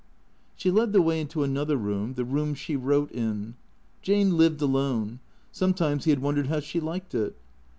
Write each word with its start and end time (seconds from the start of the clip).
She 0.55 0.71
led 0.71 0.93
the 0.93 1.01
way 1.03 1.21
into 1.21 1.43
another 1.43 1.77
room, 1.77 2.15
the 2.15 2.25
room 2.25 2.55
she 2.55 2.75
wrote 2.75 3.11
in. 3.11 3.53
Jane 4.01 4.35
lived 4.35 4.59
alone. 4.63 5.19
Sometimes 5.51 6.05
he 6.05 6.09
had 6.09 6.23
wondered 6.23 6.47
how 6.47 6.59
she 6.59 6.79
liked 6.79 7.13
it. 7.13 7.37